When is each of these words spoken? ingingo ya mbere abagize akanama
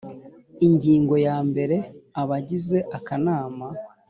ingingo 0.67 1.15
ya 1.27 1.37
mbere 1.49 1.75
abagize 2.21 2.77
akanama 2.97 3.67